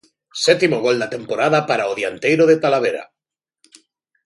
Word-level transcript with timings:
Sétimo 0.45 0.77
gol 0.85 0.97
da 1.03 1.07
temporada 1.15 1.59
para 1.69 1.89
o 1.91 1.95
dianteiro 1.99 2.43
de 2.47 2.57
Talavera. 2.63 3.03